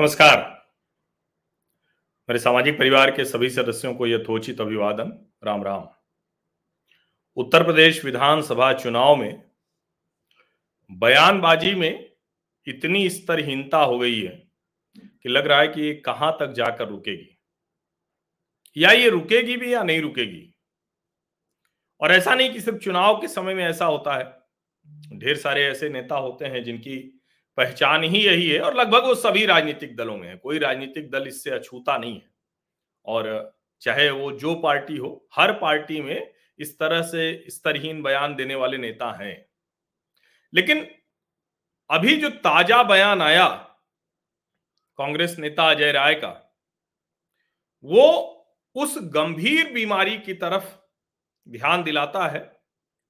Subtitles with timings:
[0.00, 0.68] नमस्कार।
[2.28, 5.88] मेरे सामाजिक परिवार के सभी सदस्यों को यथोचित अभिवादन। राम राम।
[7.36, 9.50] उत्तर प्रदेश विधानसभा चुनाव में
[10.90, 12.16] बयानबाजी में
[12.66, 14.48] इतनी स्तरहीनता हो गई है
[14.96, 17.38] कि लग रहा है कि ये कहाँ तक जाकर रुकेगी।
[18.76, 20.54] या ये रुकेगी भी या नहीं रुकेगी।
[22.00, 24.38] और ऐसा नहीं कि सिर्फ़ चुनाव के समय में ऐसा होता है।
[25.18, 27.17] ढेर सारे ऐसे नेता होते हैं जिनकी
[27.58, 31.26] पहचान ही यही है और लगभग वो सभी राजनीतिक दलों में है। कोई राजनीतिक दल
[31.26, 32.30] इससे अछूता नहीं है।
[33.04, 38.54] और चाहे वो जो पार्टी हो, हर पार्टी में इस तरह से स्तरहीन बयान देने
[38.54, 39.46] वाले नेता हैं।
[40.54, 40.94] लेकिन
[41.90, 43.48] अभी जो ताज़ा बयान आया,
[44.98, 46.56] कांग्रेस नेता अजय राय का,
[47.84, 48.34] वो
[48.74, 50.76] उस गंभीर बीमारी की तरफ़
[51.48, 52.60] ध्यान दिलाता है,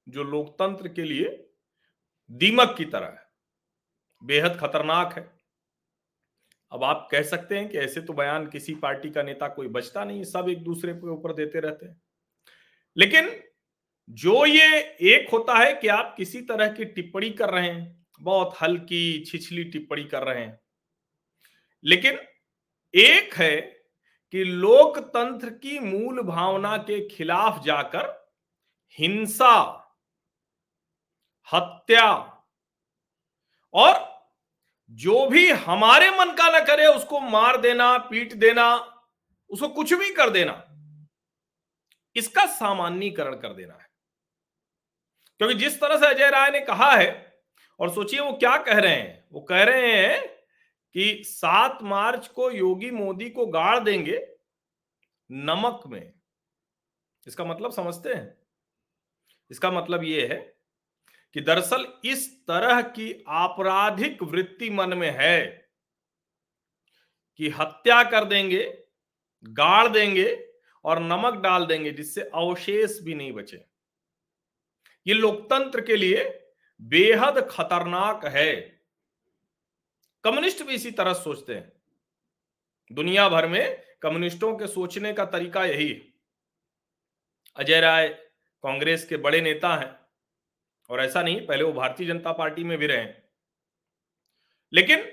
[0.09, 1.49] जो लोकतंत्र के लिए
[2.31, 3.28] दीमक की तरह है।
[4.23, 5.39] बेहद खतरनाक है।
[6.71, 10.03] अब आप कह सकते हैं कि ऐसे तो बयान किसी पार्टी का नेता कोई बचता
[10.03, 12.01] नहीं, सब एक दूसरे के ऊपर देते रहते हैं।
[12.97, 13.43] लेकिन
[14.09, 18.55] जो ये एक होता है कि आप किसी तरह की टिप्पणी कर रहे हैं, बहुत
[18.61, 20.59] हल्की छिछली टिप्पणी कर रहे हैं।
[21.83, 22.19] लेकिन
[22.95, 23.61] एक है
[24.31, 28.29] कि लोकतंत्र की मूल भावना के खिलाफ जाकर
[28.99, 29.85] हिंसा,
[31.53, 32.35] हत्या
[33.73, 34.08] और
[34.91, 38.75] जो भी हमारे मन का ना करे, उसको मार देना, पीट देना,
[39.49, 40.53] उसको कुछ भी कर देना,
[42.15, 43.87] इसका सामान्यकरण कर देना है।
[45.37, 47.41] क्योंकि जिस तरह से अजय राय ने कहा है,
[47.79, 50.27] और सोचिए वो क्या कह रहे हैं, वो कह रहे हैं
[50.95, 54.27] कि सात मार्च को योगी मोदी को गाड़ देंगे
[55.29, 56.13] नमक में।
[57.27, 58.37] इसका मतलब समझते हैं?
[59.51, 60.58] इसका मतलब ये है
[61.33, 65.69] कि दरअसल इस तरह की आपराधिक वृत्ति मन में है
[67.37, 68.83] कि हत्या कर देंगे,
[69.43, 70.49] गाड़ देंगे
[70.83, 73.65] और नमक डाल देंगे जिससे अवशेष भी नहीं बचे।
[75.07, 76.49] ये लोकतंत्र के लिए
[76.81, 78.55] बेहद खतरनाक है।
[80.23, 81.73] कम्युनिस्ट भी इसी तरह सोचते हैं।
[82.91, 86.13] दुनिया भर में कम्युनिस्टों के सोचने का तरीका यही है।
[87.55, 88.07] अजय राय
[88.63, 89.98] कांग्रेस के बड़े नेता हैं।
[90.89, 93.05] और ऐसा नहीं पहले वो भारतीय जनता पार्टी में भी रहे
[94.73, 95.05] लेकिन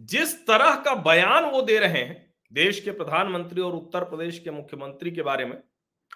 [0.00, 4.50] जिस तरह का बयान वो दे रहे हैं देश के प्रधानमंत्री और उत्तर प्रदेश के
[4.50, 5.56] मुख्यमंत्री के बारे में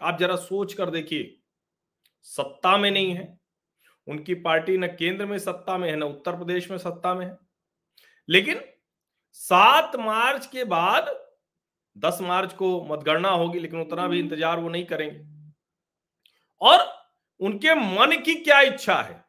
[0.02, 1.38] आप जरा सोच कर देखिए।
[2.26, 3.26] सत्ता में नहीं है।
[4.08, 7.36] उनकी पार्टी न केंद्र में सत्ता में है न उत्तर प्रदेश में सत्ता में है।
[8.28, 8.60] लेकिन
[9.32, 11.10] सात मार्च के बाद
[11.96, 15.20] दस मार्च को मतगणना होगी लेकिन उतना भी इंतज़ार वो नहीं करेंगे।
[16.60, 16.86] और
[17.42, 19.24] उनके मन की क्या इच्छा है?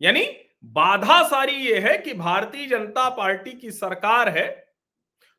[0.00, 0.24] यानी
[0.66, 4.46] बाधा सारी ये है कि भारतीय जनता पार्टी की सरकार है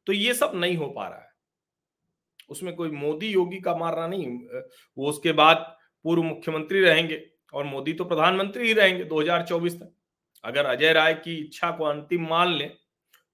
[0.08, 1.28] तो ये सब नहीं हो पा रहा है।
[2.50, 4.28] उसमें कोई मोदी योगी का मारना नहीं,
[4.98, 5.58] वो उसके बाद
[6.06, 7.22] पूर्व मुख्यमंत्री रहेंगे
[7.53, 9.94] और मोदी तो प्रधानमंत्री ही रहेंगे 2024 तक।
[10.44, 12.69] अगर अजय राय की इच्छा को अंतिम मान लें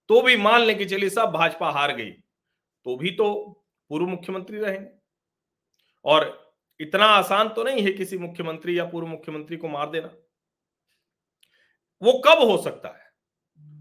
[0.09, 3.33] तो भी मान लें कि चलिए सब भाजपा हार गई तो भी तो
[3.91, 4.89] पूर्व मुख्यमंत्री रहेंगे।
[6.05, 6.44] और
[6.79, 10.09] इतना आसान तो नहीं है किसी मुख्यमंत्री या पूर्व मुख्यमंत्री को मार देना।
[12.01, 13.11] वो कब हो सकता है?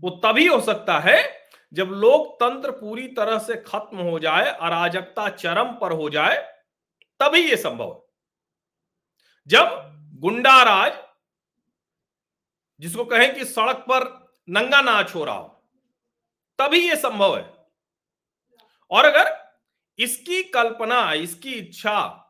[0.01, 5.73] वो तभी हो सकता है जब लोकतंत्र पूरी तरह से खत्म हो जाए, अराजकता चरम
[5.73, 6.37] पर हो जाए,
[7.21, 8.01] तभी ये संभव है।
[9.47, 10.93] जब गुंडा राज
[12.81, 14.05] जिसको कहें कि सड़क पर
[14.49, 15.49] नंगा नाच हो रहा हो,
[16.59, 17.67] तभी यह संभव है।
[18.91, 19.55] और अगर
[19.99, 22.24] इसकी कल्पना, इसकी इच्छा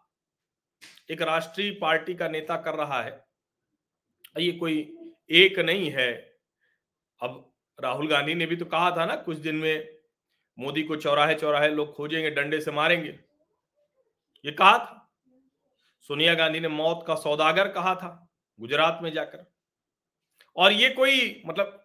[1.11, 3.25] एक राष्ट्रीय पार्टी का नेता कर रहा है।
[4.39, 4.77] ये कोई
[5.31, 6.13] एक नहीं है।
[7.21, 9.99] अब राहुल गांधी ने भी तो कहा था ना, कुछ दिन में
[10.59, 13.19] मोदी को चौराहे चौराहे लोग खोजेंगे, डंडे से मारेंगे।
[14.45, 15.01] ये कहा था।
[16.09, 18.29] सोनिया गांधी ने मौत का सौदागर कहा था,
[18.59, 19.47] गुजरात में जाकर।
[20.57, 21.81] और ये कोई मतलब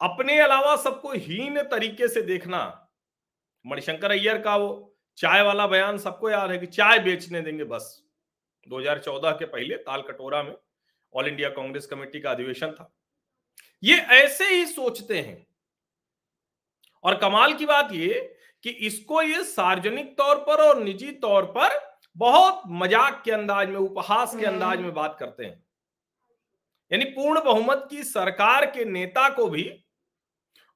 [0.00, 2.88] अपने अलावा सबको हीन तरीके से देखना,
[3.64, 8.02] मणिशंकर अय्यर का वो चाय वाला बयान सबको याद है कि चाय बेचने देंगे बस।
[8.68, 10.54] 2014 के पहले ताल कटोरा में
[11.14, 12.90] ऑल इंडिया कांग्रेस कमेटी का अधिवेशन था।
[13.82, 15.46] ये ऐसे ही सोचते हैं।
[17.04, 18.20] और कमाल की बात ये
[18.64, 21.78] कि इसको ये सार्वजनिक तौर पर और निजी तौर पर
[22.16, 25.62] बहुत मज़ाक के अंदाज में उपहास के अंदाज में बात करते हैं।
[26.90, 29.70] यानी पूर्ण बहुमत की सरकार के नेता को भी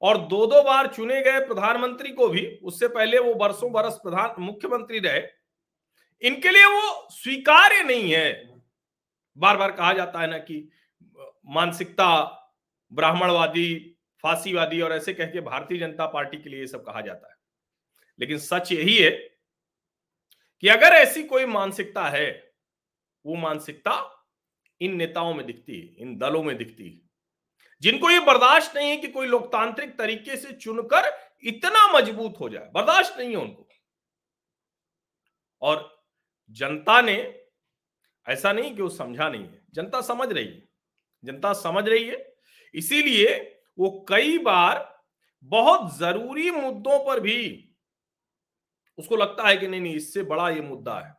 [0.01, 4.41] और दो दो बार चुने गए प्रधानमंत्री को भी उससे पहले वो बरसों बरस प्रधान
[4.41, 5.19] मुख्यमंत्री रहे
[6.21, 8.61] इनके लिए वो स्वीकार्य नहीं है।
[9.37, 10.71] बार बार कहा जाता है ना कि,
[11.45, 12.35] मानसिकता,
[12.93, 17.35] ब्राह्मणवादी, फांसीवादी और ऐसे कह के भारतीय जनता पार्टी के लिए सब कहा जाता है।
[18.19, 19.11] लेकिन सच यही है
[20.61, 22.53] कि अगर ऐसी कोई मानसिकता है,
[23.25, 24.25] वो मानसिकता
[24.81, 27.09] इन नेताओं में दिखती है, इन दलों में दिखती है।
[27.81, 32.69] जिनको ये बर्दाश्त नहीं है कि कोई लोकतांत्रिक तरीके से चुनकर इतना मज़बूत हो जाए,
[32.73, 33.69] बर्दाश्त नहीं है उनको।
[35.61, 35.98] और
[36.49, 37.41] जनता ने
[38.27, 40.67] ऐसा नहीं कि वो समझा नहीं है। जनता समझ रही है।
[41.23, 42.33] जनता समझ रही है।
[42.73, 45.03] इसीलिए वो कई बार
[45.43, 47.65] बहुत ज़रूरी मुद्दों पर भी
[48.97, 51.17] उसको लगता है कि नहीं नहीं, इससे बड़ा ये मुद्दा है।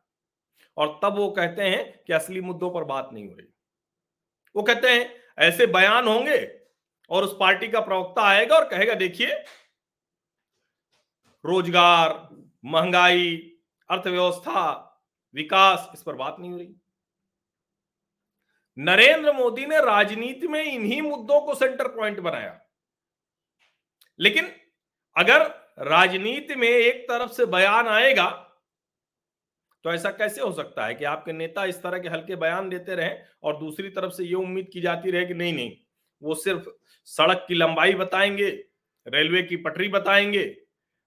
[0.76, 3.46] और तब वो कहते हैं कि असली मुद्दों पर बात नहीं हो रही।
[4.54, 6.38] वो कहते हैं, ऐसे बयान होंगे
[7.10, 9.32] और उस पार्टी का प्रवक्ता आएगा और कहेगा, देखिए,
[11.44, 12.28] रोज़गार,
[12.64, 13.36] महँगाई,
[13.90, 14.86] अर्थव्यवस्था
[15.34, 16.80] विकास, इस पर बात नहीं हो रही।
[18.76, 22.60] नरेंद्र मोदी ने राजनीति में इन्हीं मुद्दों को सेंटर पॉइंट बनाया।
[24.18, 24.50] लेकिन
[25.16, 25.42] अगर
[25.86, 28.28] राजनीति में एक तरफ़ से बयान आएगा
[29.84, 32.94] तो ऐसा कैसे हो सकता है कि आपके नेता इस तरह के हल्के बयान देते
[32.94, 33.10] रहे
[33.42, 35.72] और दूसरी तरफ़ से ये उम्मीद की जाती रहे कि नहीं नहीं,
[36.22, 36.68] वो सिर्फ़
[37.08, 38.50] सड़क की लंबाई बताएँगे,
[39.06, 40.44] रेलवे की पटरी बताएँगे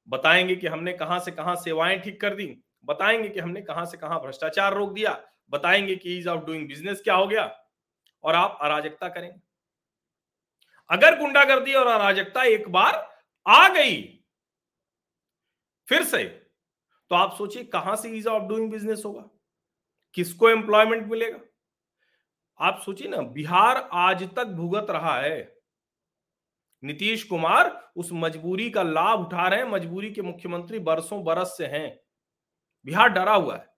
[0.08, 2.48] बताएँगे कि हमने कहाँ से कहाँ सेवाएँ ठीक कर दी।
[2.86, 5.18] बताएँगे कि हमने कहाँ से कहाँ भ्रष्टाचार रोक दिया,
[5.52, 7.46] बताएँगे कि ईज ऑफ़ डूइंग बिज़नेस क्या हो गया,
[8.24, 9.40] और आप अराजकता करेंगे।
[10.90, 12.96] अगर गुंडागर्दी और अराजकता एक बार
[13.46, 14.02] आ गई,
[15.88, 16.24] फिर से
[17.12, 19.30] तो आप सोचिए कहाँ से ईज ऑफ़ डूइंग बिज़नेस होगा,
[20.18, 21.40] किसको एम्प्लॉयमेंट मिलेगा।
[22.60, 25.40] आप सोचिए ना, बिहार आज तक भुगत रहा है।
[26.84, 31.66] नीतीश कुमार उस मजबूरी का लाभ उठा रहे हैं, मजबूरी के मुख्यमंत्री बरसों बरस से
[31.68, 32.03] हैं।
[32.86, 33.72] बिहार डरा हुआ है।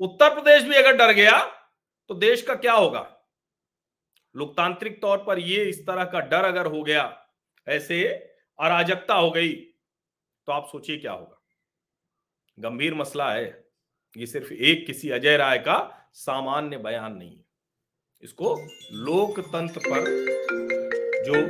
[0.00, 1.38] उत्तर प्रदेश भी अगर डर गया
[2.10, 3.06] तो देश का क्या होगा?
[4.34, 7.04] लोकतांत्रिक तौर पर ये इस तरह का डर अगर हो गया,
[7.66, 8.04] ऐसे
[8.58, 9.54] अराजकता हो गई
[10.48, 11.40] तो आप सोचिए क्या होगा।
[12.58, 13.46] गंभीर मसला है।
[14.16, 15.76] ये सिर्फ़ एक किसी अजय राय का
[16.14, 17.44] सामान्य बयान नहीं है।
[18.22, 18.54] इसको
[19.04, 20.04] लोकतंत्र पर
[21.24, 21.42] जो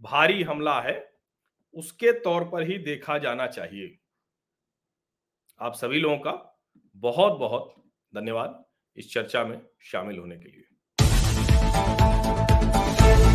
[0.00, 1.12] भारी हमला है,
[1.74, 3.98] उसके तौर पर ही देखा जाना चाहिए।
[5.60, 6.60] आप सभी लोगों का
[6.96, 7.74] बहुत बहुत
[8.14, 8.64] धन्यवाद
[8.96, 10.73] इस चर्चा में शामिल होने के लिए।